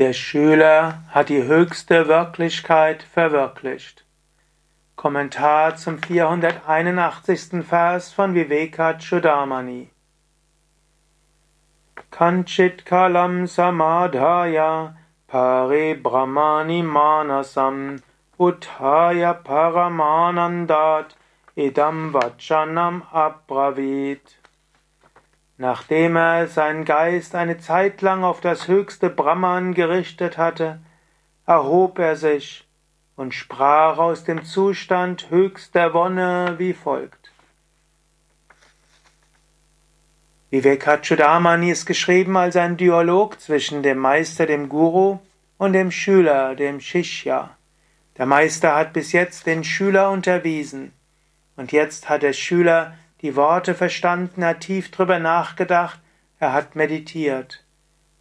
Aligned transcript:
Der 0.00 0.14
Schüler 0.14 1.02
hat 1.10 1.28
die 1.28 1.42
höchste 1.42 2.08
Wirklichkeit 2.08 3.02
verwirklicht. 3.02 4.06
Kommentar 4.96 5.76
zum 5.76 6.02
481. 6.02 7.62
Vers 7.68 8.10
von 8.10 8.34
Vivekachudamani. 8.34 9.90
Kanchit 12.10 12.86
kalam 12.86 13.46
samadhaya 13.46 14.96
pare 15.28 15.94
brahmani 15.96 16.82
manasam 16.82 18.00
uthaya 18.38 19.34
paramanandat 19.34 21.14
idam 21.56 22.14
vachanam 22.14 23.02
abravit. 23.12 24.39
Nachdem 25.60 26.16
er 26.16 26.48
seinen 26.48 26.86
Geist 26.86 27.34
eine 27.34 27.58
Zeit 27.58 28.00
lang 28.00 28.24
auf 28.24 28.40
das 28.40 28.66
höchste 28.66 29.10
Brahman 29.10 29.74
gerichtet 29.74 30.38
hatte, 30.38 30.80
erhob 31.44 31.98
er 31.98 32.16
sich 32.16 32.66
und 33.14 33.34
sprach 33.34 33.98
aus 33.98 34.24
dem 34.24 34.46
Zustand 34.46 35.28
höchster 35.28 35.92
Wonne 35.92 36.54
wie 36.56 36.72
folgt. 36.72 37.30
Vivekachudamani 40.48 41.70
ist 41.70 41.84
geschrieben 41.84 42.38
als 42.38 42.56
ein 42.56 42.78
Dialog 42.78 43.38
zwischen 43.38 43.82
dem 43.82 43.98
Meister, 43.98 44.46
dem 44.46 44.70
Guru, 44.70 45.18
und 45.58 45.74
dem 45.74 45.90
Schüler, 45.90 46.54
dem 46.54 46.80
Shishya. 46.80 47.50
Der 48.16 48.24
Meister 48.24 48.74
hat 48.76 48.94
bis 48.94 49.12
jetzt 49.12 49.44
den 49.44 49.62
Schüler 49.62 50.10
unterwiesen, 50.10 50.94
und 51.56 51.70
jetzt 51.70 52.08
hat 52.08 52.22
der 52.22 52.32
Schüler 52.32 52.94
die 53.22 53.36
Worte 53.36 53.74
verstanden, 53.74 54.42
er 54.42 54.50
hat 54.50 54.60
tief 54.60 54.90
drüber 54.90 55.18
nachgedacht, 55.18 56.00
er 56.38 56.52
hat 56.52 56.76
meditiert. 56.76 57.64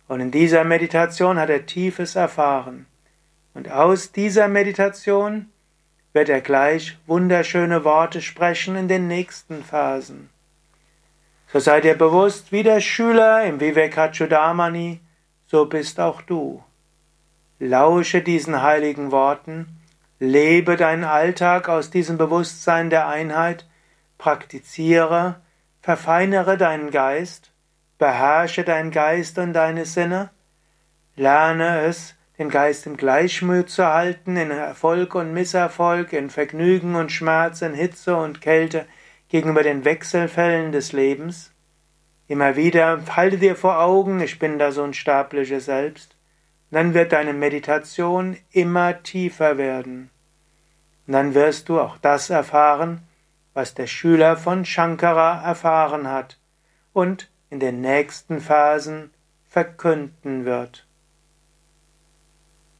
Und 0.07 0.19
in 0.19 0.31
dieser 0.31 0.63
Meditation 0.63 1.37
hat 1.37 1.49
er 1.49 1.65
Tiefes 1.65 2.15
erfahren. 2.15 2.87
Und 3.53 3.71
aus 3.71 4.11
dieser 4.11 4.47
Meditation 4.47 5.49
wird 6.13 6.29
er 6.29 6.41
gleich 6.41 6.97
wunderschöne 7.07 7.83
Worte 7.83 8.21
sprechen 8.21 8.75
in 8.75 8.87
den 8.87 9.07
nächsten 9.07 9.63
Phasen. 9.63 10.29
So 11.51 11.59
sei 11.59 11.81
dir 11.81 11.95
bewusst, 11.95 12.51
wie 12.51 12.63
der 12.63 12.81
Schüler 12.81 13.43
im 13.45 13.59
Vivekachudamani, 13.59 14.99
so 15.47 15.65
bist 15.65 15.99
auch 15.99 16.21
du. 16.21 16.63
Lausche 17.59 18.21
diesen 18.21 18.61
heiligen 18.61 19.11
Worten, 19.11 19.67
lebe 20.19 20.77
deinen 20.77 21.03
Alltag 21.03 21.69
aus 21.69 21.89
diesem 21.89 22.17
Bewusstsein 22.17 22.89
der 22.89 23.07
Einheit 23.07 23.65
praktiziere, 24.19 25.41
verfeinere 25.81 26.57
deinen 26.57 26.91
Geist, 26.91 27.51
beherrsche 27.97 28.63
deinen 28.63 28.91
Geist 28.91 29.39
und 29.39 29.53
deine 29.53 29.85
Sinne, 29.85 30.29
lerne 31.15 31.81
es, 31.81 32.15
den 32.37 32.49
Geist 32.49 32.85
im 32.85 32.95
Gleichmut 32.95 33.69
zu 33.69 33.85
halten, 33.85 34.37
in 34.37 34.51
Erfolg 34.51 35.15
und 35.15 35.33
Misserfolg, 35.33 36.13
in 36.13 36.29
Vergnügen 36.29 36.95
und 36.95 37.11
Schmerz, 37.11 37.61
in 37.61 37.73
Hitze 37.73 38.15
und 38.15 38.39
Kälte, 38.41 38.85
gegenüber 39.29 39.63
den 39.63 39.83
Wechselfällen 39.83 40.71
des 40.71 40.91
Lebens. 40.91 41.51
Immer 42.27 42.55
wieder 42.55 43.01
halte 43.15 43.37
dir 43.37 43.55
vor 43.55 43.79
Augen, 43.79 44.21
ich 44.21 44.37
bin 44.37 44.59
das 44.59 44.77
unsterbliche 44.77 45.59
Selbst. 45.59 46.15
Dann 46.71 46.93
wird 46.93 47.11
deine 47.11 47.33
Meditation 47.33 48.37
immer 48.51 49.01
tiefer 49.01 49.57
werden. 49.57 50.11
Und 51.07 51.13
dann 51.13 51.33
wirst 51.33 51.69
du 51.69 51.79
auch 51.79 51.97
das 51.97 52.29
erfahren, 52.29 53.01
was 53.53 53.73
der 53.73 53.87
Schüler 53.87 54.37
von 54.37 54.65
Shankara 54.65 55.41
erfahren 55.41 56.07
hat 56.07 56.39
und 56.93 57.31
in 57.49 57.59
den 57.59 57.81
nächsten 57.81 58.41
Phasen 58.41 59.13
verkünden 59.47 60.45
wird. 60.45 60.88